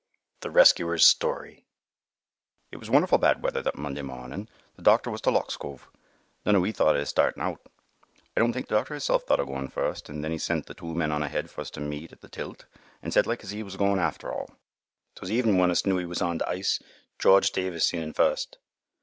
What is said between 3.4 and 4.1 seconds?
weather that Monday